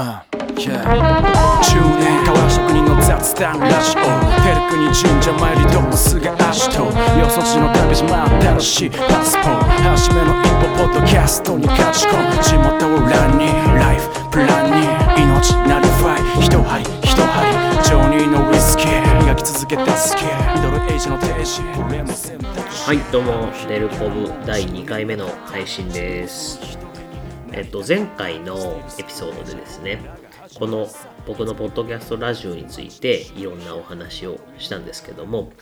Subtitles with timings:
[0.00, 0.18] Uh,
[0.56, 0.80] yeah.
[1.60, 4.08] 10年変わら職人の雑談ラジオ
[4.40, 12.42] テルクに神社参りどもすぐ足とよそ地の旅島新しいパスポート初めの一歩ポッドキャストに勝ち込む。
[12.42, 13.44] 地元を欄に
[13.76, 14.86] ライフプランに
[15.22, 16.46] 命なりファイ。
[16.46, 19.24] 一針一針ジョニーのウイスキー。
[19.26, 20.30] 磨き続けたスキル。
[20.30, 26.89] ミドルエイジの定時俺も選択肢はい、どうも、デルコブ第2回目の配信です。
[27.52, 28.56] えっと、前回の
[28.98, 30.00] エピソードでですね、
[30.54, 30.88] この
[31.26, 35.52] 僕のポッドキャストラジオについていろんなお話をしたんですけども、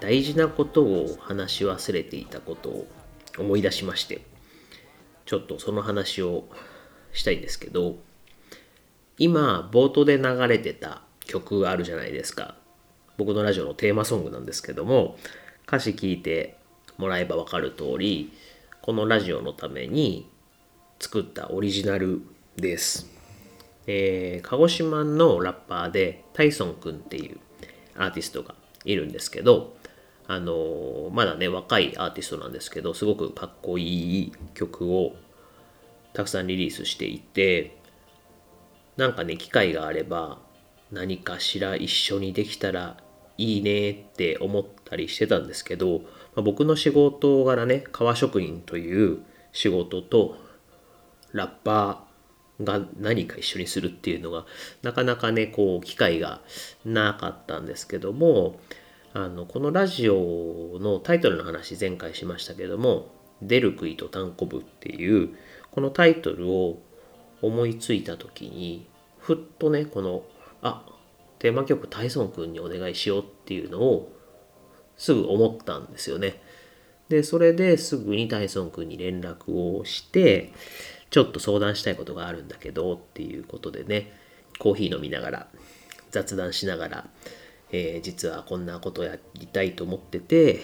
[0.00, 2.86] 大事なことを話し忘れていたことを
[3.38, 4.22] 思い出しまして、
[5.26, 6.44] ちょっとその話を
[7.12, 7.96] したいんですけど、
[9.18, 12.56] 今、冒頭で流れてた曲があるじゃないですか。
[13.18, 15.18] 僕のラジオのテーマソングなんですけども、
[15.66, 16.56] 歌詞聞いて
[16.96, 18.32] もらえばわかる通り、
[18.80, 20.28] このラジオのために
[21.04, 22.22] 作ったオリジナル
[22.56, 23.10] です。
[23.86, 27.38] えー鹿児島のラッパーでタイソンくんっていう
[27.94, 28.54] アーティストが
[28.86, 29.76] いるんですけど、
[30.26, 33.84] あのーまだね、若いアーティストなんですけど、すごくかっこい
[34.22, 35.14] い曲を
[36.14, 37.76] たくさんリリースしていて、
[38.96, 40.38] なんかね、機会があれば
[40.90, 42.96] 何かしら一緒にできたら
[43.36, 45.98] いいねって思ったりしてたんですけど、
[46.34, 49.18] まあ僕の仕事柄ね、革職人という
[49.52, 50.42] 仕事と
[51.34, 54.46] ラッパーが何か一緒にするっていうのが
[54.82, 56.40] なかなかね、こう機会が
[56.86, 58.58] なかったんですけども、
[59.12, 65.36] あの、このラジオのタイトルの話前回しましたけども、デルクイとタンコブっていう
[65.70, 66.78] このタイトルを
[67.42, 68.86] 思いついた時に
[69.18, 70.22] ふっとねこの
[70.62, 70.84] あ
[71.38, 74.12] テーマ曲タイソンくんにお願いしようっていうのを
[74.96, 76.40] すぐ思ったんですよね。
[77.08, 80.52] でそれですぐにタイソンくんに連絡をして
[81.14, 84.10] ちょっと相談したいことがあるんだけどっていうことでね
[84.58, 85.46] コーヒー飲みながら
[86.10, 87.06] 雑談しながら、
[87.70, 90.58] えー実はこんなことやりたいと思ってて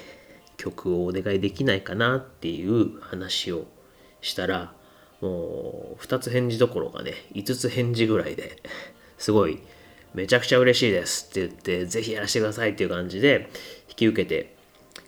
[0.57, 3.69] 曲をお願いできないかなっていう話を
[4.23, 4.73] したら
[5.21, 8.61] もう2つ返事どころかね5つ返事ぐらいで
[9.19, 9.63] すごい
[10.15, 13.51] めちゃくちゃ嬉しいですって言ってぜひやらせてくださいっていう感じで
[13.89, 14.57] 引き受けて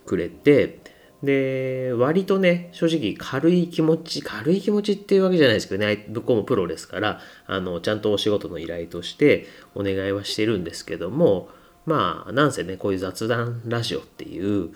[0.07, 0.82] くれて
[1.23, 11.49] で割とね正直軽い気持ち軽い気持ちっていうわけじゃないですけどね向こうもプロですからあのちゃんとお仕事の依頼としてお願いはしてるんですけども
[11.87, 14.71] まあなんせねこういう雑談ラジオっていう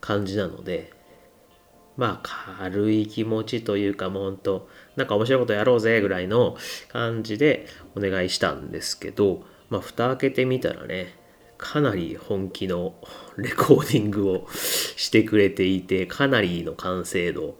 [0.00, 0.92] 感じなので
[1.96, 6.56] まあ軽い気持ちというかもうほんとなんか面白いことやろうぜぐらいの
[6.88, 11.25] 感じでお願いしたんですけどまあ蓋開けてみたらね
[11.58, 12.94] かなり本気の
[13.36, 17.58] レコーディングをしてくれていてかなりの完成度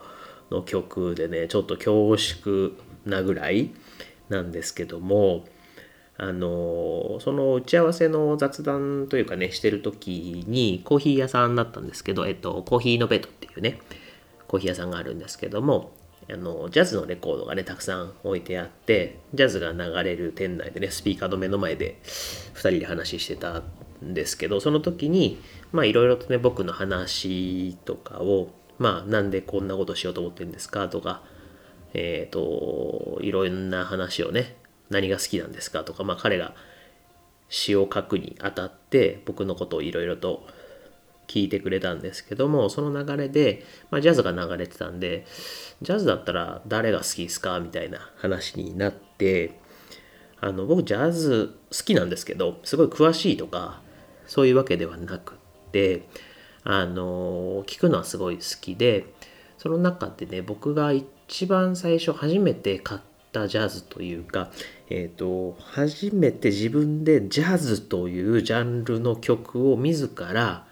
[0.50, 2.72] の曲でねちょっと恐縮
[3.04, 3.70] なぐらい
[4.28, 5.44] なんですけども
[6.18, 13.78] あのその打ち合わせの雑談というかねしてる時にコーヒー屋さんだったんですけど、えっと、コーヒーのベッドっていうね
[14.48, 15.92] コーヒー屋さんがあるんですけども
[16.28, 23.62] あのジャズのレコードがねたくさん置いてあってジャズが流れる店内でねスピーカーの目の前で2人で話してた
[24.06, 25.38] んですけどその時に
[25.72, 30.88] まあいろいろとね僕の話とかをまあなんでこんなことしようと思ってるんですか？
[30.88, 31.22] とか
[31.94, 34.56] えっ、といろんな話をね
[34.90, 35.84] 何が好きなんですか？
[35.84, 36.54] とかまあ彼が
[37.48, 40.46] 詩を書くにあたって僕のことをいろいろと
[41.28, 45.26] 聞いてくれたんですけどもその流れで、まあ、ジャズが流れてたんで
[45.82, 47.58] ジャズだったら誰が好きですか？
[47.60, 49.58] みたいな話になって
[50.40, 53.80] あの僕ジャズ好きなんですけどすごい詳しいとか
[54.26, 55.36] そういうわけではなくっ
[55.72, 56.08] て
[56.64, 59.06] あの聞くのはすごい好きで
[59.58, 63.00] その中でね僕が一番最初初めて買っ
[63.32, 64.50] たジャズというか
[64.88, 70.64] えー、と初めて自分でジャズというジャンルの曲を自ら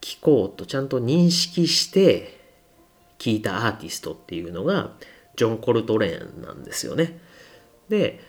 [0.00, 2.40] 聴こうとちゃんと認識して
[3.18, 4.92] 聴いたアーティストっていうのが
[5.36, 7.18] ジョン・コルトレーンなんですよね。
[7.90, 8.20] で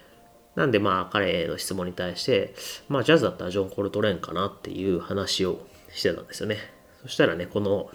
[0.56, 2.53] なんでまあ彼の質問に対して
[2.90, 6.58] まあジャズだったらジョン・コルトレーンかなっていう話をしてたんですよね。
[7.02, 7.90] そしたらねこの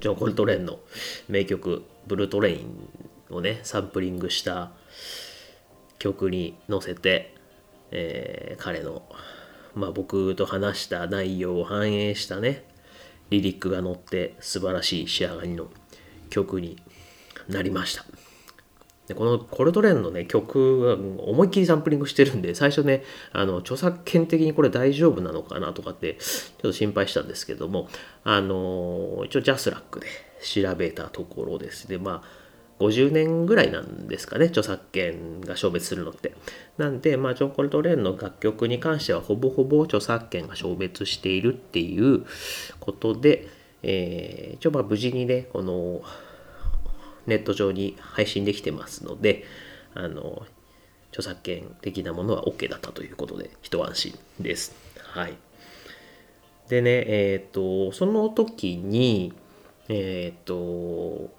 [0.00, 0.78] ジョン・コルトレーンの
[1.28, 2.88] 名曲「ブルートレイン」
[3.30, 4.70] をねサンプリングした
[5.98, 7.34] 曲に乗せて、
[7.90, 9.02] えー彼の、
[9.74, 12.64] まあ、僕と話した内容を反映したね
[13.30, 15.68] リリックが乗って素晴らしい仕上がりの
[16.30, 16.80] 曲に
[17.48, 18.04] なりました
[19.08, 23.02] でこのコルトレーンのね曲は思いっきりサンプリングしてるんで最初ね
[23.32, 27.88] あの著作権的にこれ大丈夫なのかなとかってちょっと心配したんですけども
[28.22, 30.06] あの一応ジャスラックで
[30.42, 31.88] 調べたところです。
[31.88, 36.34] ねまあ50年ぐらいなんですかね著作権が消滅するのって。
[36.76, 42.24] なんで、まあ、ジョン・コルトレーンの楽曲に関してはほぼほぼ著作権が消滅しているっていう
[42.78, 43.48] ことで、
[43.82, 46.02] えー、一応まあ無事にねこの
[47.28, 49.44] ネット上に配信できてますので
[49.94, 50.46] あの
[51.10, 54.74] 著作権的なものは OK だったということで一安心です。
[55.12, 55.36] はい、
[56.68, 59.32] でねえっ、ー、とその時に
[59.88, 61.30] えっ、ー、と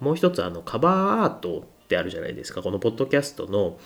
[0.00, 2.62] もう一つあのカバーアートってあるじゃないですか。
[2.62, 3.78] このポッドキャストの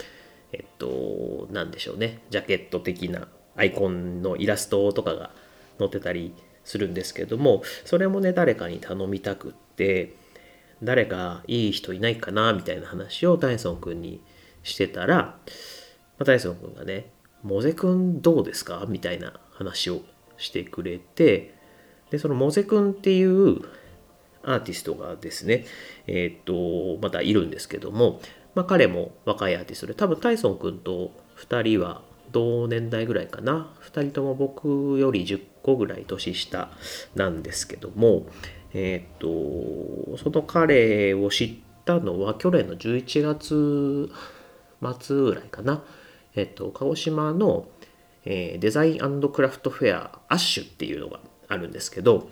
[0.52, 2.20] えっと何でしょうね。
[2.30, 5.30] ジャケット的なアイコンのイラストとかが
[5.78, 6.32] 載ってたり
[6.64, 10.14] するんですけどもそれもね誰かに頼みたくって
[10.82, 14.22] 誰かいい人いないかなみたいな話をタイソン君に
[14.62, 15.36] してたら、ま
[16.20, 17.10] あ、タイソン君がね
[17.42, 20.02] 「モゼ君どうですか?」みたいな話を
[20.36, 21.54] してくれて
[22.10, 23.60] でそのモゼ君っていう
[24.42, 25.66] アーティストがですね、
[26.06, 28.20] えっ、と、またいるんですけども、
[28.54, 36.70] まあ、彼も若いアーティストで、多分タイソン君と2人は同年代ぐらいかな？2人とも僕より10個ぐらい年下
[37.14, 38.26] なんですけども、
[38.72, 44.12] えっ、と、その彼を知ったのは去年の11月
[45.00, 45.82] 末ぐらいかな。
[46.34, 47.66] えっ、と、鹿児島の、
[48.24, 52.30] えー、デザインクラフトフェアアッシュっていうのがあるんですけど、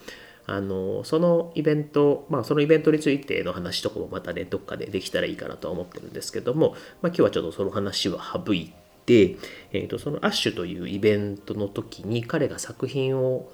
[0.50, 8.72] あのそのイベント、まあ、そのイベントについての話とかもまたね、どっかでできたらいいかなとは思ってるんですけども、まあ、今日はちょっとその話は省い
[9.04, 9.36] て、
[9.72, 13.50] えーと、そのアッシュというイベントの時に彼が作品を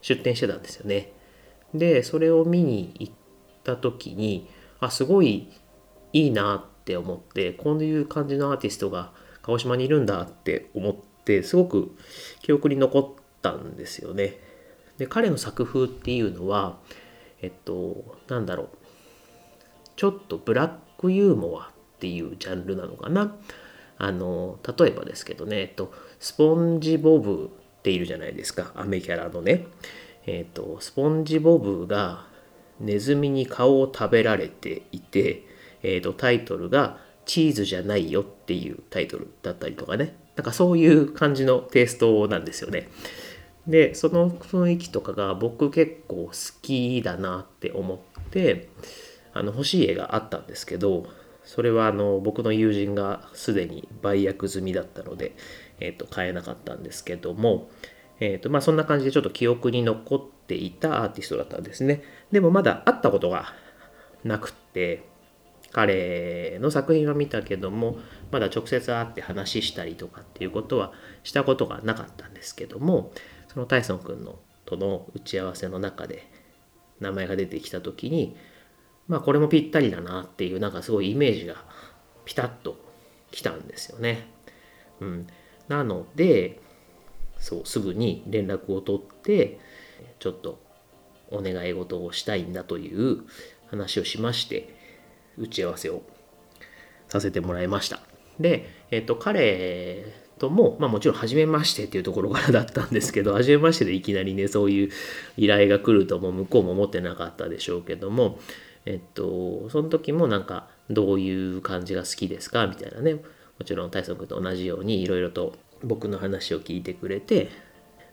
[0.00, 1.12] 出展してたんですよね。
[1.74, 3.12] で、それを見に行っ
[3.64, 4.48] た時に、
[4.80, 5.48] あ、すごい
[6.12, 9.12] いいなって思って、こういう感じのアーティストが
[9.42, 10.94] 鹿児島にいるんだって思っ
[11.24, 11.96] て、すごく
[12.42, 14.38] 記憶に残ったんですよね。
[14.98, 16.78] で彼の作風っていうのは
[17.40, 18.68] えっとなんだろう。
[19.96, 23.34] ちょっとブラックユーモアっていうジャンルなのかな。
[23.96, 28.72] あの例えばですけどね、えっと、スポンジボブっているじゃないですか。
[28.76, 29.66] アメキャラのね。
[30.30, 32.26] えっとスポンジボブが
[32.80, 35.42] ネズミに顔を食べられていて、
[35.82, 42.88] えっと、タイトルが「チーズじゃないよ」っていうタイトルだったりとかねなんかそういう感じのテイストなんですよね。
[43.66, 46.32] でその雰囲気とかが僕結構好
[46.62, 47.98] きだなって思っ
[48.30, 48.68] て
[49.32, 51.06] あの欲しい絵があったんですけど
[51.44, 55.34] それはあの僕の友人がすでに売約済みだったので、
[55.80, 57.70] えー、と買えなかったんですけども、
[58.20, 63.54] えーとまあ、そんな感じでちょっと記憶に残っていたアーティストだったんですねでもまだ会ったことが
[64.24, 65.04] なくって
[65.70, 67.98] 彼の作品は見たけども
[68.32, 70.92] まだ直接会って話したりとかっていうことは
[71.22, 73.12] したことがなかったんですけども
[73.48, 76.30] そのタイソン君のとの打ち合わせの中で
[77.00, 78.36] 名前が出てきた時に
[79.06, 81.56] まあこれもぴったりだなっていうなんかすごいイメージが
[82.24, 82.76] ピタッと
[83.30, 84.26] きたんですよね。
[85.00, 85.26] うん、
[85.68, 86.60] なので
[87.38, 89.58] そうすぐに連絡を取って
[90.18, 90.60] ちょっと
[91.30, 93.22] お願い事をしたいんだという
[93.70, 94.74] 話をしまして
[95.36, 96.02] 打ち合わせを
[97.08, 98.00] させてもらいました。
[98.40, 100.04] で、えっ、と、彼
[100.38, 104.90] とも、まあもちろん初めましてっていうところからだったんですけど、初めましてでいきなりね、そういう
[105.36, 108.38] 依頼が来るとも向こうも思ってなかったでしょうけども、
[108.84, 112.66] えっと、その時もなんか、どういう感じが好きですか？
[112.66, 113.22] みたいなね、も
[113.64, 117.50] ちろん大君と同じようにいろいろと僕の話を聞いてくれて、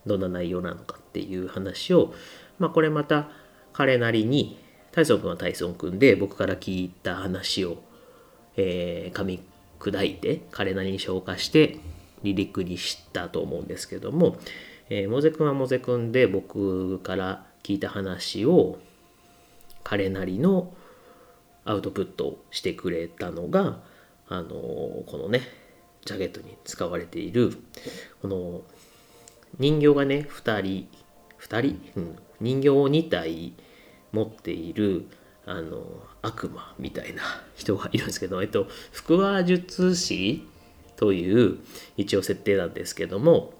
[0.05, 2.13] どんな内容なのかっていう話を、
[2.59, 3.29] まあこれまた
[3.73, 4.59] 彼なりに、
[4.91, 7.83] 大君は大君で僕から聞いた話を、
[8.55, 9.43] えー、噛み
[9.79, 11.79] 砕いて彼なりに消化して
[12.21, 14.37] 離陸にしたと思うんですけども、
[14.89, 18.79] えー、モゼ君はモゼ君で僕から聞いた話を
[19.83, 20.73] 彼なりの
[21.65, 23.81] アウトプットをしてくれたのが、
[24.29, 25.41] あのー、このね、
[26.05, 27.57] ジャケットに使われている、
[28.21, 28.61] この
[29.59, 30.87] 人形がね、2人、
[31.39, 33.53] 2人、うん、人形を2体
[34.11, 35.07] 持っている、
[35.45, 35.83] あの、
[36.21, 37.23] 悪魔みたいな
[37.55, 38.67] 人がいるんですけど、えっと、
[39.07, 40.47] 腹話術師
[40.95, 41.59] という
[41.97, 43.53] 一応設定なんですけども、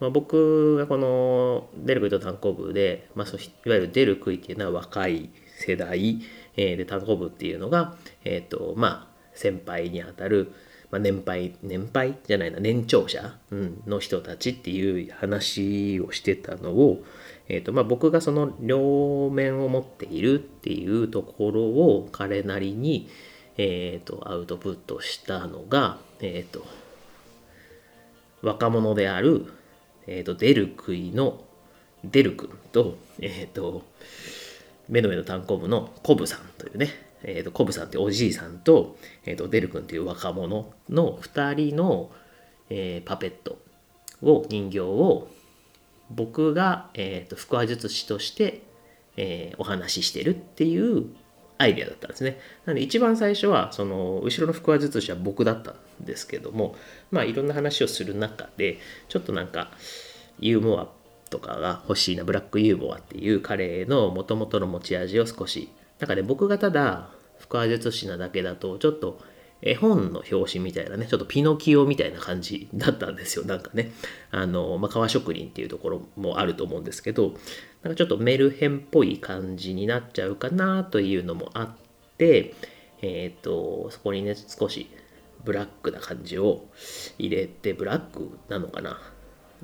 [0.00, 6.20] まあ、僕がこの出る杭と単行部で、まあ、そいわゆる出る杭っていうのは若い世代、
[6.56, 10.52] えー、で単行部っていうのが、えっ、ー、とまあ先輩にあたる、
[10.92, 17.02] まあ、年配年配じゃないな年長者、うん、の人たちっていう話をしてたのを、
[17.48, 23.08] えーとまあ、僕がその両面を持っているっていうところを彼なりに、
[23.56, 26.66] えーと、アウトプットしたのが、えっ、ー、と
[28.42, 29.46] 若者である、
[30.06, 31.42] えーと、デルクイの
[32.04, 33.82] デル君と,、えーと、
[34.90, 42.10] 目の上の単行部のコブさんというねえーと、コブさんっておじいさんと,、えーと、デル君っていう若者の2人の、
[42.70, 43.58] えー、パペット
[44.22, 45.28] を人形を
[46.10, 48.62] 僕が、えーと、腹話術師として、
[49.16, 51.06] えー、お話ししてるっていう
[51.58, 52.38] アイデアだったんですね。
[52.66, 56.74] なので一番最初はその後ろの腹話術師は僕だったんですけども
[57.10, 59.70] まあいろんな話をする中でちょっとなんか
[60.40, 60.88] ユーモア
[61.30, 65.70] とかが欲しいなブラックユーモアっていう彼のもともとの持ち味を少し
[66.02, 69.20] なんかね僕がただ腹話術師なだけだとちょっと
[69.62, 73.44] 絵本の表紙みたいなね、ちょっとピノキオみたいな感じだったんですよ。
[73.44, 73.92] なんかね、
[74.32, 77.34] あの、まあ、革職人っていうところもあると思うんですけど、
[77.84, 81.70] なんかちょっとメルヘンっぽい感じになっちゃうかなというのもあっ
[82.18, 82.54] て、
[83.02, 84.90] えっ、ー、と、そこにね、少し
[85.44, 86.66] ブラックな感じを
[87.20, 89.00] 入れて、ブラックなのかな。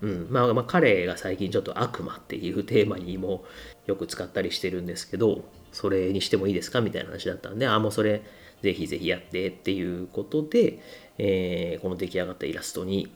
[0.00, 3.45] うん、まあ、まあ、彼が最近ちょっと悪魔っていうテーマにも
[3.87, 8.23] よく使ったりしてるんですけど、それにしてもいいですかみたいな話だったんで、ああ、もうそれ、
[8.63, 10.81] ぜひぜひやってっていうことで、
[11.19, 13.13] えー、この出来上がったイラストに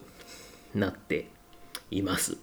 [0.74, 1.28] なって
[1.90, 2.36] います。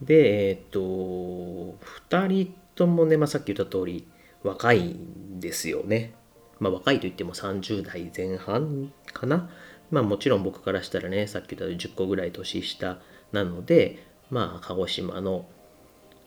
[0.00, 4.06] で、えっ、と、2人ともね、まあ、さっき言った通り
[4.42, 6.14] 若いんですよね。
[6.58, 9.50] まあ、若いといっても30代前半かな。
[9.90, 12.98] まあもちろん僕からしたらね、さっき言った10個ぐらい年下
[13.32, 15.46] なので、まあ鹿児島の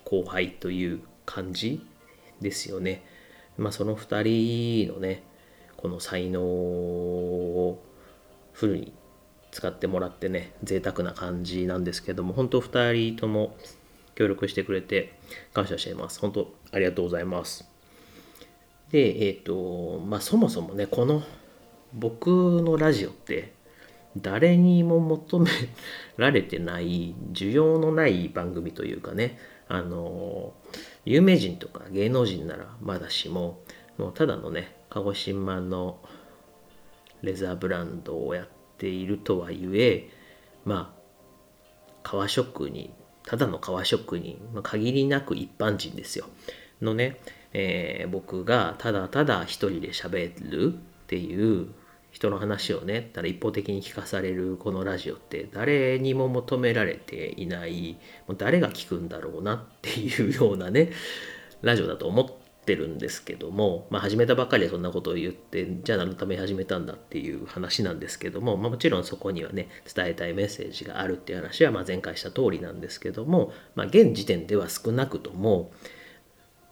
[0.06, 1.86] 後輩という感じ
[2.42, 3.04] ですよね。
[3.58, 5.24] まあ、その2人のね
[5.76, 7.84] この才能を
[8.54, 8.94] フルに
[9.52, 13.56] 使ってもらってね贅沢な感じなんですけども本当2人とも
[14.16, 15.18] 協力してくれて
[15.54, 17.70] 感謝しています本当ありがとうございます
[18.92, 21.24] でえっ、ー、とまあそもそもねこの
[21.94, 22.28] 僕
[22.62, 23.54] のラジオって
[24.18, 25.50] 誰にも求め
[26.18, 30.54] られてない需要のない番組というかねあの
[31.06, 33.62] 有名人とか芸能人ならまだしも
[33.98, 36.00] もうただのね鹿児島の
[37.22, 40.10] レザーブランドをやっているとはいえ
[40.66, 41.00] まあ
[42.04, 46.26] 革職人ただの革職人、まあ、限りなく一般人ですよ。
[46.82, 47.20] のね、
[47.54, 50.78] えー、僕がただただ一人で喋るっ
[51.08, 51.68] ていう
[52.12, 57.98] 人の話をねただ一方的に聞かされるこのラジオって誰にも求められていない
[58.28, 60.92] もう誰が聞くんだろうなっていうようなね
[61.62, 62.26] ラジオだと思っ
[62.66, 75.72] てるんですけども、まあ、始めたばっかりでそんなことを言ってじゃあ何のために始めたんだっていう話なんですけども、まあ、もちろんそこにはね伝えたいメッセージがあるっていう話はま前回した通りなんですけども、まあ、現時点では少なくとも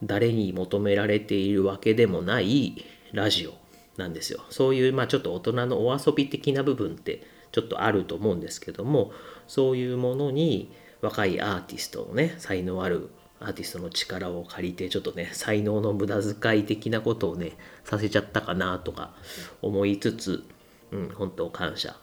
[0.03, 3.66] 誰に求められているわけでもないラジオ
[3.98, 4.44] なんですよ。
[4.50, 9.12] そういう、まあ、ちょっと大人のお遊び的な部分ってちょっとあると思うんですけども
[9.48, 19.13] そういうものに若いアーティストのね才能あるアーティストの力を借りてちょっとね才能の無駄遣い的なことをねさせちゃったかなとか
[19.62, 20.44] 思いつつ、
[20.92, 21.96] うん、本当感謝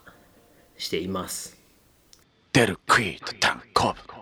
[0.76, 1.56] しています。
[2.52, 4.14] デルクイートタンコブ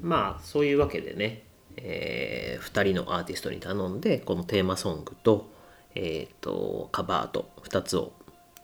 [0.00, 1.42] まあそういうわけでね、
[1.76, 5.50] えー、2人のアーティストに頼んでこのテーマソングと
[5.98, 8.12] えっ、ー、と、カバーと2つを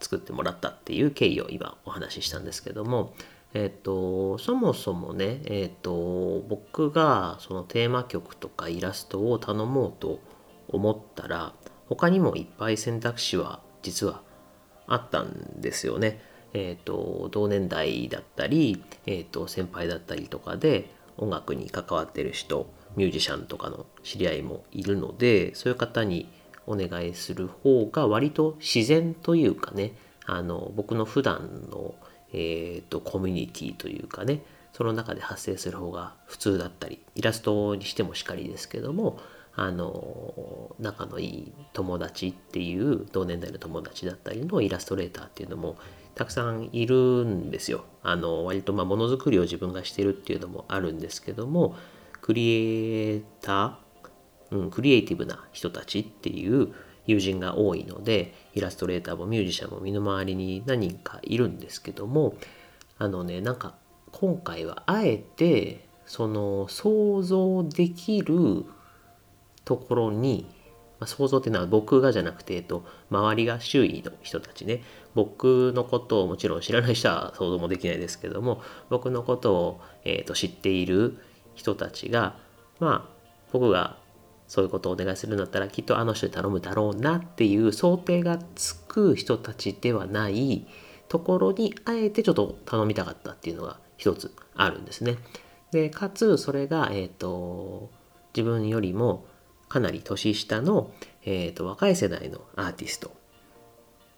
[0.00, 3.12] 作ってもらったっていう経緯を今お話ししたんですけども、
[3.54, 10.20] えっ、ー、と、そもそもね、えっ、ー、と、僕がそのテーマ曲とかイラストを頼もうと
[10.68, 11.54] 思ったら、
[11.88, 14.22] 他にもいっぱい選択肢は実は
[14.86, 16.20] あったんですよね。
[16.52, 26.28] えっ、と、同年代だったり、えっ、と、先輩だったりとかで音楽に関わってる人、ミュージシャンとかの知り合いもいるので、そういう方に
[26.66, 29.92] お願いする方が割と自然というかね
[30.26, 31.94] あの僕の普段の
[32.34, 34.42] えーと、コミュニティというかね
[34.72, 39.20] その中で発生する方が普通だったりイラストにしてもしかりですけども
[39.54, 45.76] あの仲のいい友達っていう同年代の友達だったりのイラストレーターっていうのも
[46.16, 47.84] たくさんいるんですよ。
[48.02, 51.76] あの割とまあものづくりを自分がしてるっていうのもあるんですけども
[52.20, 53.78] クリエイタ
[54.54, 56.72] うん、クリエイティブな人たちっていう
[57.06, 62.36] 友人が多いのでイラストレーターもミュージシャンも身の回りに何人かいるんですけども
[62.98, 63.74] あのねなんか
[64.12, 68.64] 今回はあえてその想像できる
[69.64, 70.46] ところに、
[71.00, 74.82] まあ、想像っていうのは僕がじゃなくて、えっと、周りが周囲の人たちね。
[75.14, 81.18] 僕のことをもちろん知らない人は想像もできないですけども僕のことを、えっと、知っている
[81.54, 82.36] 人たちが
[82.80, 83.14] まあ
[83.52, 83.96] 僕が
[84.46, 90.66] そういうことをお願いするんだったらきっとあの人に頼むだろうなっていう想定がつく人たちではない
[91.08, 95.16] ところにあえてちょっと頼みたかったっていうのが一つあるんですね。
[95.70, 97.90] でかつそれが、えーと、
[98.34, 99.26] 自分よりも
[99.68, 100.92] かなり年下の、
[101.24, 103.12] えーと、若い世代のアーティスト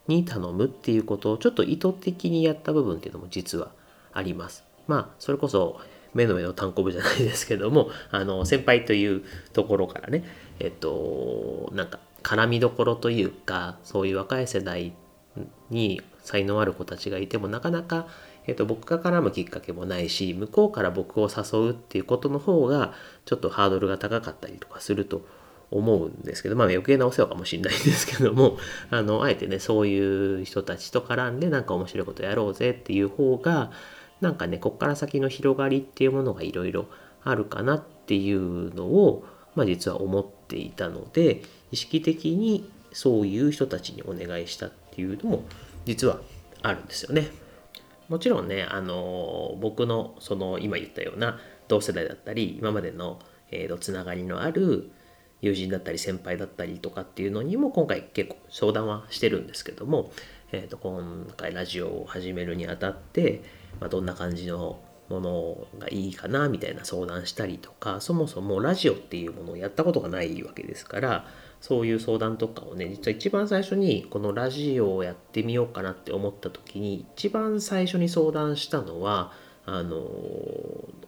[0.07, 3.71] に頼むっていうことをちょっと意図的にやった部分っていうのも実は
[4.13, 4.63] あります。
[4.87, 5.79] まあそれこそ
[6.13, 9.23] 目の上の単行部じゃないですけどもあの先輩という
[9.53, 10.23] ところからね
[10.59, 14.93] えっとなんか絡みどころというかそういう若い世代
[15.69, 18.07] に才能ある子たちがいてもなかなか、
[18.47, 22.93] えっと、僕が絡むきっかけもないし向こうから僕を誘うっていうことの方が
[23.25, 25.25] ちょっとハードルが高かったりとかすると
[25.71, 28.57] 思うんですけどまあ余計なお世話かもしれないんですけども
[28.89, 33.71] あのあえてねそういう人たちと絡んでなんか面白いことやろうぜっていう方が
[34.21, 36.87] なんかねこっから先の広がりっていうものがいろいろ
[37.23, 45.43] あるかなっていうのを、まあ、実は思っていたので意識的にそういう人たちにお願いしたっていうのも
[45.85, 46.19] 実は
[46.63, 47.27] あるんですよね。
[48.09, 53.19] もちろんねあの僕のその今言ったような同世代だったり今までの、
[53.51, 54.89] えーと、つながりのある
[55.41, 60.11] 友人だったり先輩だったりとかっていうのにも今回結構相談はしてるんですけども、
[60.53, 63.43] えーと今回ラジオを始めるにあたって
[63.79, 64.79] まあ、どんな感じの
[65.09, 71.25] ものがいいかなみたいな相談したりとかそもそもラジオっていうものをやったことがないわけですから
[71.61, 79.31] そういう相談とかをね実は一番最初にこのラジオをやってみようかなって思った時に一番最初に相談したのは
[79.65, 79.99] あの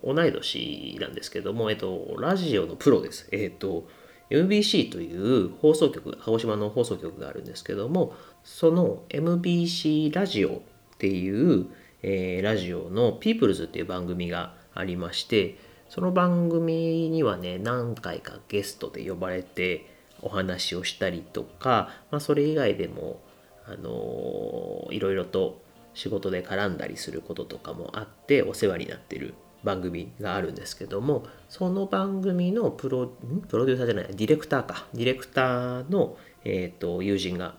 [0.03, 3.27] 同い年なんですけども、えっと、ラジオのプロです。
[3.31, 3.87] えっと
[4.29, 10.61] MBC という放送局鹿児島の放送局があるんですけどもその MBC ラジオっ
[10.99, 11.65] ていう
[12.01, 15.57] えー、ラジオの Peoples っていう番組がありまして
[15.89, 19.85] その番組にはね何回かゲストで呼ばれて
[20.21, 23.19] お話をしたりとか、まあ、それ以外でも、
[23.65, 25.61] あのー、いろいろと
[25.93, 33.07] 仕事で絡んだりすることとかもあってお世話になってる番組があるんですけどもその番組のプロ
[33.47, 34.85] プロデューサーじゃないディレクターか。
[34.93, 37.55] ディレクターの、えーと友人が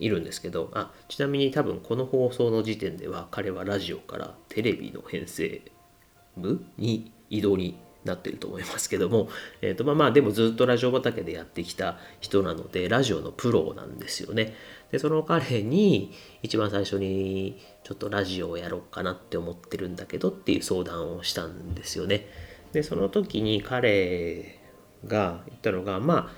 [0.00, 5.62] いるんですけどあちなみに多分この放送の時点では彼はラジオからテレビの編成
[6.36, 9.28] 部に移動になってると思いますけども、
[9.60, 14.54] えーとまあ、まあでもずっとラジオ畑でやってきた人なのでラジオのプロなんですよね。
[14.90, 22.26] でその彼に一番最初にちょっとラジオをやろうかなって思ってるんだけどっていう相談をしたんですよね。
[22.72, 24.58] でその時に彼
[25.06, 26.32] が言ったのがまあ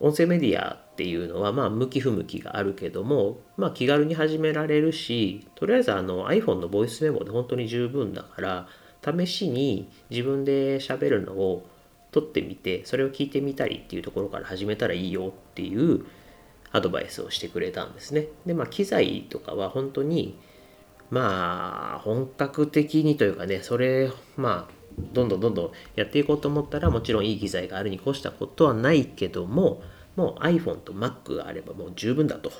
[0.00, 8.68] 音声メディアっていうのはまあ向き不向きがあるけども、まあ、気軽に始められるしとりあえずあの iPhone のボイスメモで本当に十分だから
[9.04, 11.66] 試しに自分で喋るのを
[12.12, 16.06] 撮ってみてそれを聞いてみたりっていうところから始めたらいいよっていう
[16.70, 18.28] アドバイスをしてくれたんですね。
[18.46, 20.38] でまあ機材とかは本当に
[21.10, 24.72] まあ本格的にというかねそれまあ
[25.12, 29.82] どんどんどんどんやっていこうと思ったらもちろんいい機材があるに越したことはないけども
[30.16, 32.52] もう iPhone と Mac があればもう十分だと。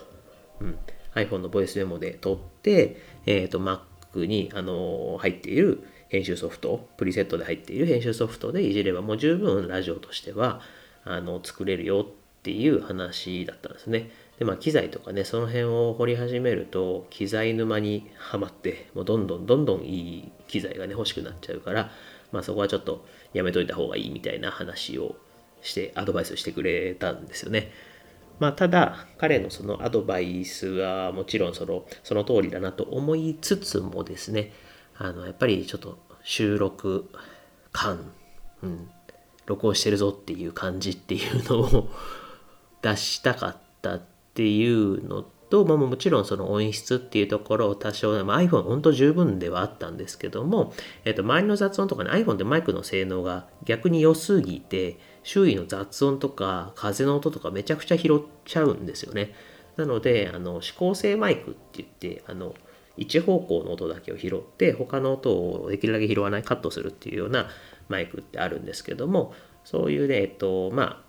[0.61, 0.79] うん、
[1.14, 10.61] iPhone のボイスメモで撮って、えーと、Mac に、あの入っている編集ソフト、プリセットで入っている編集ソフトでいじればもう十分ラジオとしては
[11.05, 14.11] あの作れるよっていう話だったんですね。
[14.38, 21.90] で、まあ機材とかね、その辺を掘り始めると機材沼にはまって、もうどんどんどんどんいい機材がね欲しくなっちゃうから、
[22.31, 25.17] まあそこはちょっとやめといた方がいいみたいな話を
[25.64, 27.72] してアドバイスしてくれたんですよね。
[28.38, 34.53] まあ、ただ彼のそのアドバイスはもちろんそのその通りだなと思いつつもですね
[34.96, 37.09] あのやっぱりちょっと収録
[37.72, 38.12] 感、
[38.62, 38.90] うん、
[39.46, 41.90] 録音してるぞっていう感じっていうのを
[42.83, 44.03] 出したかったっ
[44.35, 50.74] ていうのと、まあ、もちろんその音質っていうところを多少、まあ、iPhone 本当十分ではあったんですけども、
[51.05, 59.35] えっと、周りの雑音とかね iPhone でマイクの性能が逆に良すぎて周囲の雑音とか風の音とかめちゃくちゃ拾っちゃうんですよね。
[59.77, 62.55] なので、あの指向性マイクって言って、あの
[62.97, 67.49] 一方向の音だけを拾って他の音をできるだけ拾わないカットするっていうような
[67.89, 69.35] マイクってあるんですけども
[69.65, 71.03] そういうねえっとま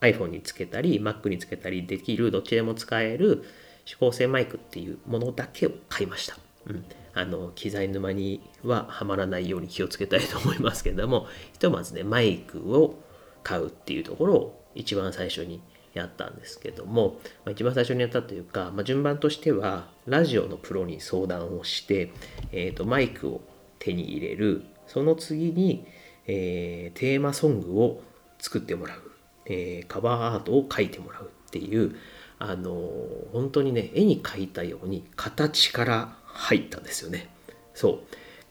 [0.00, 3.44] あ iPhone につけたり Mac につけたりできるどっちでも使える
[3.86, 6.36] 指向性マイクっていうものだけを買いました。
[6.66, 6.84] うん。
[7.14, 13.02] あの機材沼にははまらないように気をつけたいと思いますけども ひとまずねマイクを
[13.42, 15.62] 買うっていうところを一番最初に
[15.94, 22.12] やったんですけども、まあ、一番最初にやったというか、まあ、順番としてはラジオのプロに相談をして、
[22.52, 23.40] えーと、マイクを
[23.78, 24.62] 手に入れる。
[24.86, 25.86] その次に、
[26.26, 28.02] えー、テーマソングを
[28.38, 29.00] 作ってもらう、
[29.46, 31.96] えー、カバーアートを描いてもらうっていう
[32.38, 37.28] あのー、本当にね絵に描いたように形から入ったんですよね。
[37.74, 37.98] そう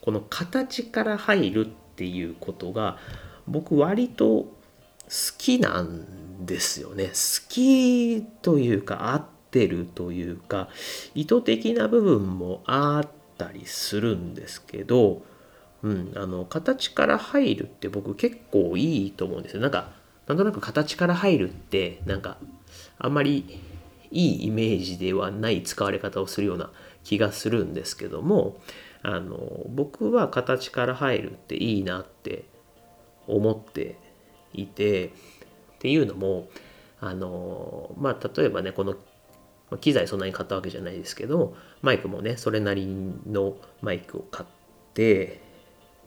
[0.01, 2.97] この形から入るっていうことが
[3.47, 4.51] 僕割と好
[5.37, 7.05] きなんですよね。
[7.07, 10.69] 好きというか合ってるというか
[11.13, 15.23] 意図的な部分もあったりするんですけど、
[15.83, 19.61] うん、あの形から入るって僕結構いいと思うんですよ。
[19.61, 19.91] なんか
[20.27, 22.37] なんとなく形から入るってなんか
[22.97, 23.59] あんまり
[24.11, 26.71] いいイメージではない使われ方をするような
[27.05, 28.57] 気がするんですけども
[29.01, 29.37] あの
[29.69, 32.43] 僕は形から入るっていいなって
[33.27, 33.95] 思って
[34.53, 35.11] いてっ
[35.79, 36.49] ていうのも
[36.99, 38.95] あのまあ例えばねこの
[39.79, 42.87] 機材そんなに買ったわけじゃないですけどマイクもねそれなり
[43.27, 44.49] のマイクを買っ
[44.93, 45.41] て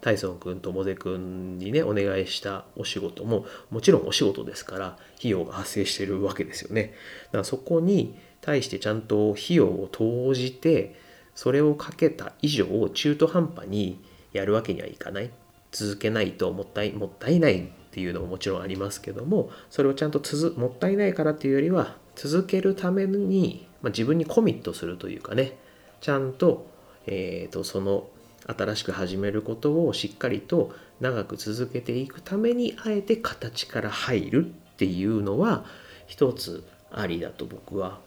[0.01, 4.87] タイソン君とモゼ君にねお願いしたお仕事ももちろんお仕事ですから
[5.19, 6.95] 費用が発生してるわけですよね。
[7.27, 8.17] だからそこに
[8.49, 10.95] 対してちゃんと費用を投じて
[11.35, 15.31] それをかけた以上中途半端にやるわけにはいかない。
[15.71, 25.59] 続けないともったいもったいないっていうのももちろんありますけどもそれをちゃんとつづもったいないからっていうよりは続けるために、まあ、自分にコミットするというかね。
[26.01, 26.67] ちゃんと,、
[27.07, 28.09] えーとその
[28.47, 35.67] 新しく始めることをしっかりと長く続けていくためにあえて形から入るっていうのは
[36.07, 38.01] 一つありだと僕は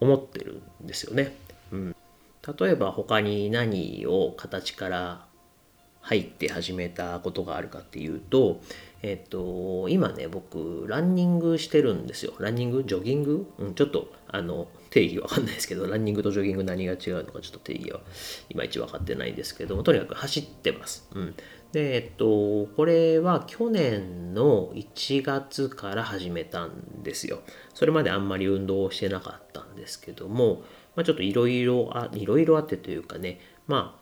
[0.00, 1.34] 思ってるんですよね。
[1.72, 1.96] うん、
[2.58, 5.26] 例えば他に何を形から
[6.00, 8.60] 入って始めたことがあるかっていうと、
[9.02, 12.32] えっと、今ね、僕、ランニングしてるんですよ。
[12.38, 12.84] ランニング？
[12.84, 13.52] ジョギング？
[13.58, 18.00] うん、ちょっと、あの、定義わかんないですけど、ランニングとジョギング何が違うのかちょっと定義は
[18.48, 21.08] いまいち分かってないですけども、とにかく走ってます。
[21.12, 21.34] うん。
[21.76, 27.40] で、えっと、これは去年の1月から始めたんですよ。
[27.74, 30.62] それまであんまり運動をしてなかったんですけども、
[30.94, 33.94] まあ、ちょっといろいろあ、いろいろあってというかね、ま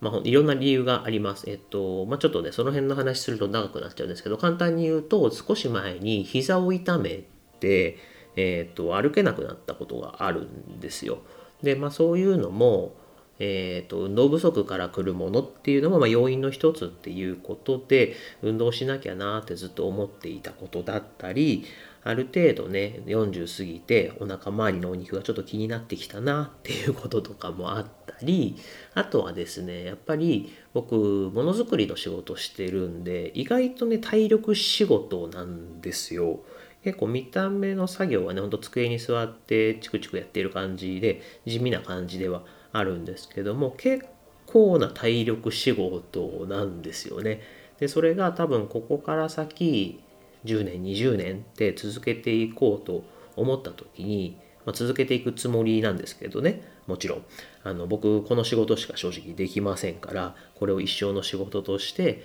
[0.00, 1.50] まあ、いろんな理由があります。
[1.50, 7.24] えっと、まあ、ちょっとね、その辺の話すると長くなっちゃうんですけど、簡単に言うと、少し前に膝を痛め
[7.58, 7.98] て、
[8.36, 11.18] えっと、歩けなくなったことがあるんですよ。
[11.64, 12.94] で、まあ、そういうのも、
[13.38, 21.64] えーと、運動不足から来るものっていうのもまあ要因の一つっていうことで運動しなきゃなってずっと思っていたことだったり
[22.04, 28.56] ある程度ね40過ぎてお腹周りのお肉がちょっと気になってきたなっていうこととかもあったり
[28.94, 30.94] あとはですねやっぱり僕
[31.32, 36.40] ものづくりの仕事してるんで意外とね体力仕事なんですよ。
[36.82, 42.42] 結構見た目の作業はねほんと机に座ってチクチクやってる感じで地味な感じでは
[42.72, 44.06] あるんですけども結
[44.46, 47.40] 構な体力仕事なんですよね。
[47.78, 50.00] でそれが多分ここから先
[50.44, 53.04] 10年20年って続けていこうと
[53.36, 57.24] 思った時に、まあ、続けていくつもりなんですけどねもちろん
[57.64, 62.22] あの僕この仕事しか正直できませんからこれを一生の仕事として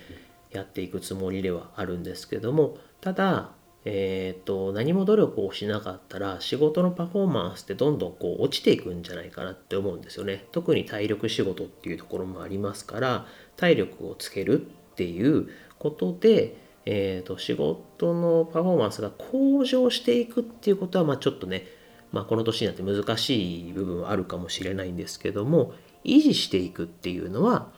[0.50, 3.50] やっていくつもりではあるんですけどもただ
[3.90, 10.44] えーと、何も努力をしなかったら仕事のパフォーマンスってどんどんこう落ちていくんじゃないかなって思うんですよね。
[10.52, 15.48] 特に体力仕事っていうところもありますから体力をつけるっていう
[15.78, 21.66] ことでえーと、仕事のパフォーマンスが向上していくっていうことは、まあ、ちょっとね、
[22.12, 27.70] まあ、この年になって難しい部分はあるかもしれないんですけども維持していくっていうのは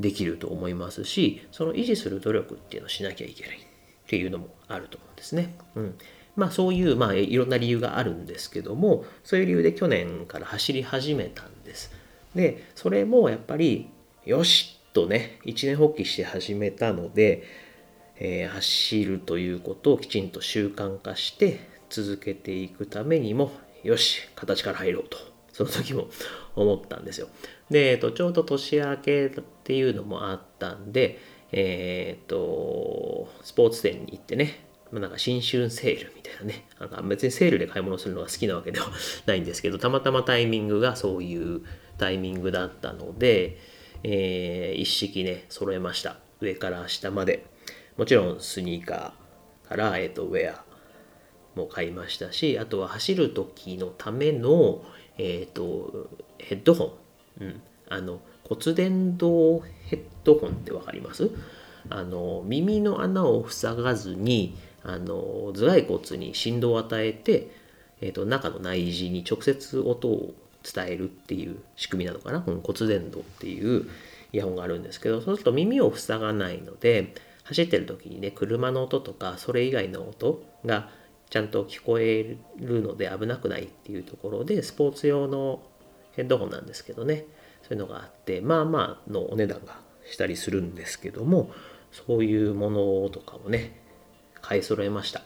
[0.00, 3.60] できると思いますしその維持する努力っていうのをしなきゃいけないっ
[4.06, 5.56] ていうのもあると思うんですね。
[5.74, 5.98] うん
[6.36, 11.92] まあそういう、まあいろんな理由があるんですけども、そういう理由で去年から走り始めたんです。
[12.34, 13.88] で、それもやっぱり、
[14.26, 17.44] よしとね、一年発起して始めたので、
[18.16, 25.18] えー、走るということをきちんと習慣化して続けていくためにもよし形から入ろうと
[25.52, 26.08] その時も
[26.56, 27.28] 思ったんですよ。
[27.70, 29.30] で、えっと、ちょうど年明けっ
[29.64, 31.18] ていうのもあったんで、
[31.52, 36.66] えー、っとスポーツ店に行ってねまあなんか新春セールみたいなね。
[36.78, 38.86] なんか別にセールで買い物するのが好きなわけでは
[39.26, 41.62] ないんですけどたまたまタイミングがそういう
[41.98, 43.58] タイミングだったので、
[44.02, 46.18] えー、一式ね揃えました。
[46.40, 47.46] 上から下まで。
[47.96, 50.64] もちろんスニーカーから、えーと、ウェア
[51.54, 54.84] も買いましたしあとは走る時のための、
[55.16, 56.98] えーと、ヘッドホ
[57.40, 61.30] ン、うん、あの骨伝導ヘッドホンって分かります？
[61.88, 67.50] あの耳の穴を塞がずにあの頭蓋骨に振動を与えて、
[68.00, 73.88] えーと、中の内耳に直接音を伝えるっていう仕組みなのかな、うん、骨伝導っていう
[74.32, 80.90] イヤホンがあるんですけどそうすると耳を塞がないので走ってる時にね車の音とかそれ以外の音が
[81.30, 85.62] ちゃんと聞こえるので危なくないっていうところでスポーツ用の
[86.12, 87.24] ヘッドホンなんですけどね
[87.62, 89.78] そういうのがあってまあまあのお値段が
[90.10, 91.50] したりするんですけども
[91.92, 93.83] そういうものとかもね
[94.44, 95.22] 買い揃えました。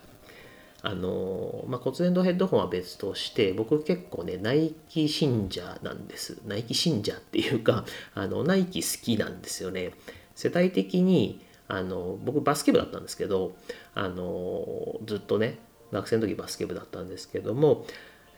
[0.81, 6.39] あのまあ、骨伝導ヘッドホンは別として僕結構ねナイキ信者なんです。
[6.47, 9.91] ナイキ信者っていうかあのナイキ好きなんですよね。
[10.37, 13.57] 世代的にあの僕バスケ部だったんですけど
[13.97, 15.59] あのずっとね
[15.91, 17.87] 学生の時バスケ部だったんですけども、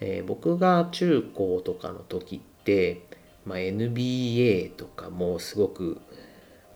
[0.01, 3.03] えー、僕が中高とかの時って、
[3.45, 6.01] まあ、NBA とかもすごく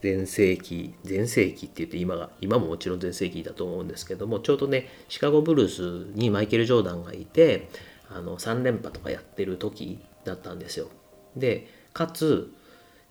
[0.05, 5.69] 全盛期全盛期って言って今が今ももちろん全盛期だと思うんですけどもちょうどねシカゴブルー
[6.13, 7.71] スにマイケル・ジョーダンがいて
[8.11, 10.89] あの3連覇とかやってる時だったんですよ。
[11.37, 12.53] でかつ、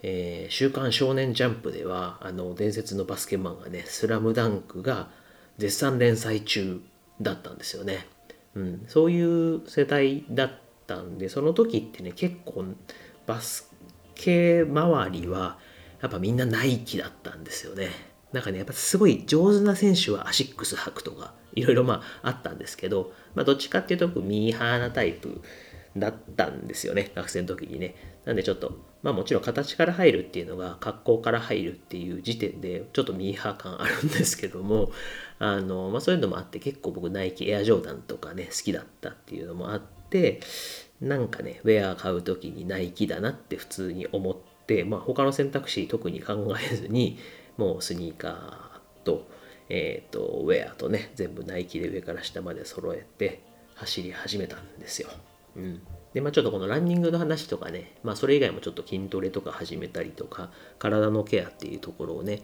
[0.03, 5.09] えー、週刊少年ジャンプではあの伝説のバスケ漫画ね「スラムダンクが
[5.57, 6.79] 絶賛連載中
[7.19, 8.05] だったんですよね、
[8.53, 10.51] うん、そういう世代だっ
[10.85, 12.65] たんでその時ってね結構
[13.25, 13.71] バス
[14.13, 15.57] ケ周りは
[16.03, 17.89] やっぱみんなナイキだったんですよね。
[18.33, 25.41] なんかね、やっぱすごい上手な選手はアシックス履くとか、いろいろまああったんですけど、まあどっちかっていうとミーハーなタイプ
[25.95, 27.95] だったんですよね、学生の時にね。
[28.25, 34.91] なんでちょっと、まあもちろん形から入るっていうのが格好から入るっていう時点でちょっとミーハー感あるんですけども、
[35.39, 40.41] あの、まあそういうのもあって結構僕ナイキエアジョーダンとかね、好きだったっていうのもあって、
[40.99, 44.52] なんかね、ウェア買う時にナイキだなって普通に思って、、
[44.85, 47.17] まあ、他の選択肢特に考えずに
[47.57, 49.27] もうスニーカーと,、
[49.69, 53.43] えーと、ウェアとね全部ナイキで上から下まで揃えて
[53.75, 55.09] 走り始めたんですよ。
[55.55, 55.81] うん
[56.13, 62.37] でまあ、ちょっとこのランニングの話とかね、まあ、それ以外もちょっと筋トレとか始めたりとか体のケアっていうところをね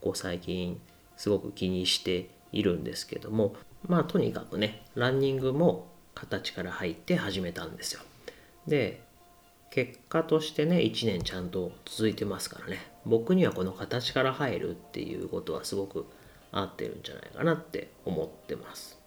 [0.00, 0.78] ここ最近
[1.16, 3.56] すごく気にしているんですけども
[3.88, 8.02] まあとにかくねランニングも形から入って始めたんですよ
[8.66, 9.02] で
[9.70, 12.78] 結果としてね1年ちゃんと続いてますからね。
[13.04, 16.06] 僕にはこの形から入るっていうことはすごく
[16.52, 18.98] 合ってるんじゃないかなって思ってます。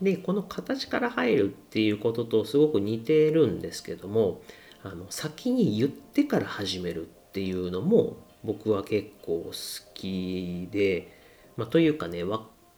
[0.00, 4.42] でこの形から入るっていうこととすごく似てるんですけども
[4.82, 9.52] あの先に言ってから始めるっていうのも僕は結構好
[9.94, 11.16] きで、
[11.56, 12.24] まあ、というかね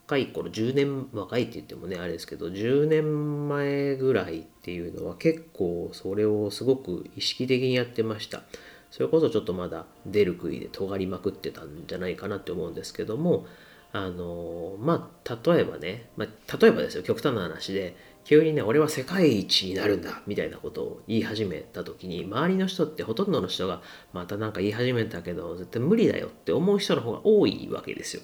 [0.07, 8.43] 若い頃10年若いって言ってもねあれですけど10年前ぐらいっていうのは結構それをすごく意識的にやってました。
[8.91, 13.45] それこそちょっとまだ出る杭で尖りまくってたんじゃないかなって思うんですけども
[13.93, 28.23] あのまあ例えばね、まあ、例えばですよ極端な話で急にね俺は世界一になるんだみたいなことを言い始めた時に周りの人ってほとんどの人がまた何か言い始めたけど絶対無理だよって思う人の方が多いわけですよ。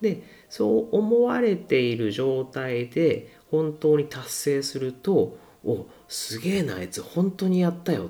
[0.00, 8.08] でそう思われている状態で本当に達成するとおすげえなあいつ本当にやったよっ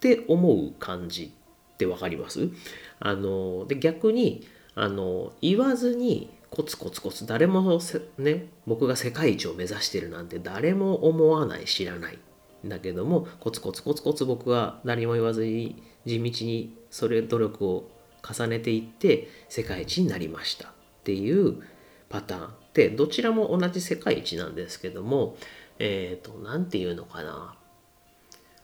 [0.00, 1.32] て思う感じ
[1.74, 2.48] って分かります？
[2.98, 7.80] あので逆にあの言わずにコツコツコツ誰も
[8.18, 12.18] ね僕が世界一を目指してるなんて誰も思わない知らない。
[12.64, 17.90] だけどもコツコツコツコツ僕は何も言わずに地道にそれ努力を
[18.22, 20.74] 重ねていって世界一になりました。
[21.00, 21.62] っていう
[22.08, 22.60] パターン。
[22.70, 25.36] ってどちらも同じ世界一なんですけども
[25.78, 27.56] えっ、ー、と何て言うのかな。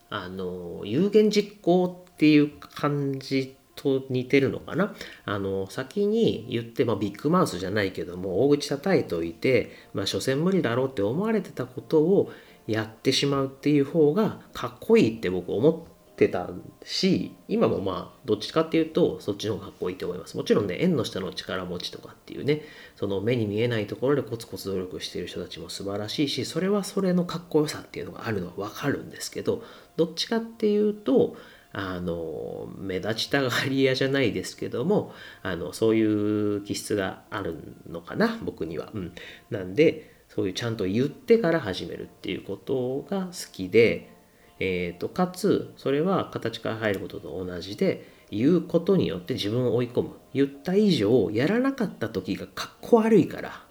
[0.09, 4.94] あの有言実行っていう感じと似てるのかな。
[5.25, 12.31] あの先に言って、まあ、ビッグマウスじゃないけども大口叩いといて、まあ、所詮無理だろうって思われてたことを
[12.68, 16.48] やってしまうっていう方がかっこいいって僕思ってってた
[16.83, 22.62] し今もまあどっちかっていうとそっちの方がかっこいいと思いますもちろんね縁の下の力持ちとかっていうね
[22.96, 29.62] その目に見えないところでコツコツ努力してる人たちも素晴らしいしそれはそれのかっこよさっていうのがあるのはわかるんですけど
[29.96, 31.37] どっちかっていうと
[31.72, 38.88] あの目立ちたがり屋じゃないですけどもあのそういう気質があるのかな僕には。
[38.94, 39.12] うん、
[39.50, 44.15] なんでそういうちゃんと言ってから始めるっていうことが好きで
[44.59, 50.11] えーと、かつそれは形から入ることと同じで言うことによって自分を追い込む。
[50.35, 53.64] 言った以上やらなかった時がかっこ悪いから。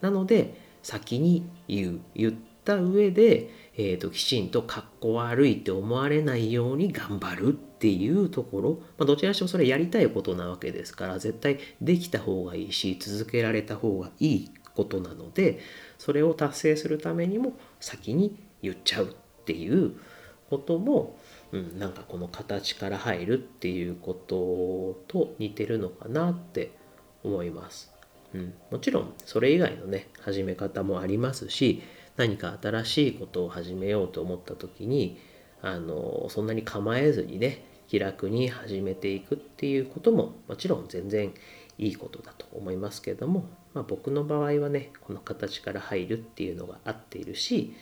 [0.00, 2.00] なので先に言う。
[2.14, 15.60] 言った上で、えーと、きちんとかっこ悪いって思われないように頑張るっていうところ、まあ、どちらにしてもそれやりたいことなわけですから絶対できた方がいいし続けられた方がいいことなので
[15.98, 19.94] それを達成するためにも先に言っちゃうっていう
[20.50, 21.16] ことも、
[21.52, 26.72] うん、なんかこの形から入るっていうことと似てるのかなって
[27.22, 27.92] 思います。
[28.34, 31.82] うん、もちろんそれ以外のね始め方もありますし
[32.16, 35.18] 何か新しいことを始めようと思った時に
[35.62, 41.34] あのそんなに構えずにね気楽に始めていくっていうことももちろん全然
[41.76, 47.74] いいことだと思いますけども、まあ、僕の場合はねこの形から入るっていうのが合っているし、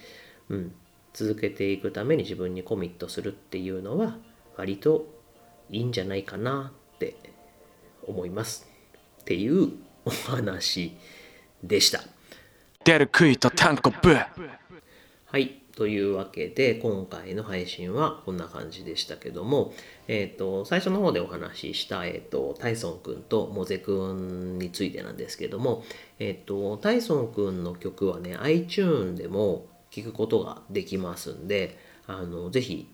[0.48, 0.72] うん、
[1.18, 4.18] 続けていくために自分にコミットするっていうのは
[4.56, 5.08] 割と
[5.68, 7.16] いいんじゃないかなって
[8.06, 8.68] 思います
[9.22, 9.72] っていう
[10.04, 10.96] お話
[11.64, 12.02] でした。
[12.84, 15.60] 出る杭と単コブはい。
[15.74, 19.74] というわけで、今回の配信はこんな感じでしたけども、
[20.06, 25.84] えっ、と、最初の方でお話しした、えっ、と、タイソンくんとモゼくんについてなんですけども、
[26.18, 32.88] えっ、と、タイソンくんの曲はね、iTune でも聴くことができますんで、あの、ぜひ、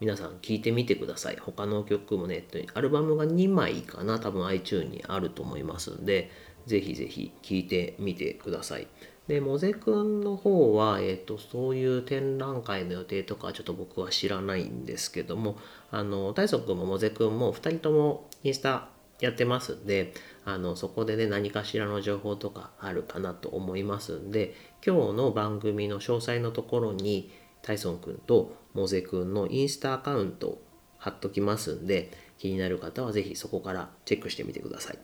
[0.00, 1.36] 皆さん聴いてみてください。
[1.36, 6.30] 他の曲もね、アルバムが2枚かな、多分 iTune にあると思いますんで、
[6.66, 8.88] ぜひぜひ聴いてみてください。
[9.28, 15.56] で、モゼ君の方は、えっ、と、そういう展覧会の予定とかちょっと僕は知らないんですけども、
[15.92, 18.88] あの、大く君もモゼ君も2人ともインスタ
[19.20, 27.30] やってますんで、あの、そこでね、何かしらの情報とかあるかなと思いますんで、今日の番組の詳細のところに、
[27.62, 30.60] タイソン君とモゼ君のインスタアカウント
[30.98, 34.98] 貼っときますんで、気になる方はぜひそこからチェックしてみてください。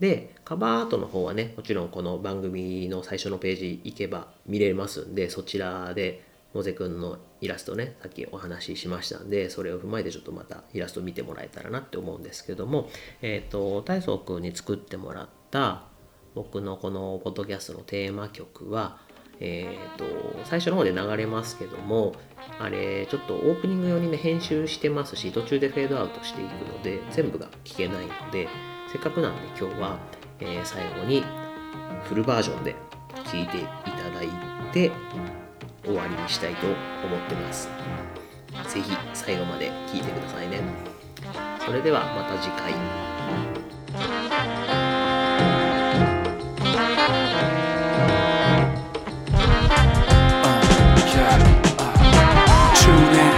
[0.00, 12.90] で、カバーアートの方はね、もちろんこの番組の最初のページ行けば見れますんで、そちらでモゼくんのイラストね、さっきお話ししましたんで、それを踏まえてちょっとまたイラスト見てもらえたらなって思うんですけども、
[13.22, 15.84] えっ、ー、と、大宗くんに作ってもらった
[16.34, 18.98] 僕のこのポッドキャストのテーマ曲は、
[19.40, 20.04] えっ、ー、と、
[20.44, 22.14] 最初の方で流れますけども、
[22.58, 28.48] あれ、ちょっとオープニング用にね、編集してますし、途中でフェードアウトしていくので、全部が聞けないので、
[28.92, 29.98] せっかくなんで今日は、
[30.40, 31.24] えー、最後に
[32.04, 32.74] フルバージョンで
[33.24, 34.28] 聴いていただい
[34.72, 34.90] て
[35.84, 37.68] 終わりにしたいと思ってます。
[38.68, 40.60] ぜひ最後まで聴いてくださいね。
[41.64, 43.59] それではまた次回。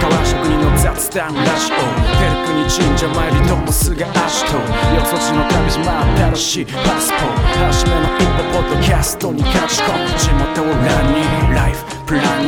[0.09, 1.75] 国の雑談ラジオ
[2.19, 4.61] ペルクに神社参りともすぐ足とよ
[5.05, 7.15] そ地の旅路回新しいパスポ
[7.73, 10.19] 初めの一歩ポッドキャストに勝ち込む。
[10.19, 10.75] 地元を欄
[11.13, 11.83] にライフ。
[12.05, 12.47] プランに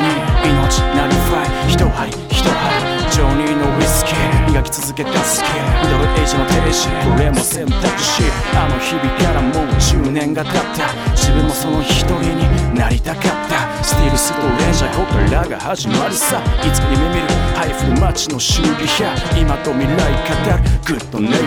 [0.50, 0.80] 命。
[0.96, 1.74] なるファイ。
[1.74, 4.35] 一杯一杯ジョニーのウイスキー。
[4.56, 8.24] 磨き続けたスキルミドルエイジの停止これも選択肢。
[8.56, 10.88] あの日々からもう10年が経った。
[11.12, 13.84] 自分もその一人になりたかった。
[13.84, 17.28] スティールストレンジャーここからが始まるさいつか夢見る。
[17.52, 20.64] ハイフル街の修理屋今と未来語る。
[20.88, 21.38] グッドネイバ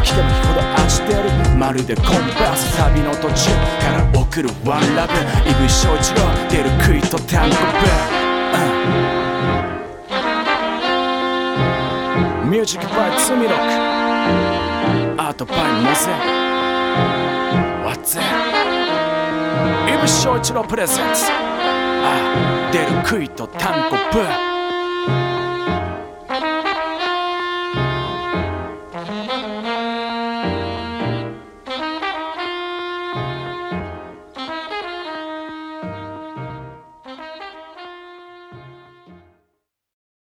[0.00, 0.02] ー。
[0.02, 1.28] ひかむきほど味てる。
[1.58, 3.52] まるでコンパス旅の途中
[3.84, 5.12] から送るワンラブ。
[5.44, 6.24] イブ翔一郎。
[6.48, 7.56] 出るクイット単語
[9.20, 9.23] ブ、
[12.44, 13.62] ミュージックバイツミロック
[15.22, 16.10] アートバイモゼ
[17.84, 19.94] What's that?
[19.94, 24.53] イブ翔一郎プレゼンツあ出る杭とタンコプ